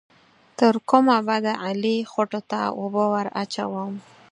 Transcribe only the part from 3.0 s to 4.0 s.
ور اچوم؟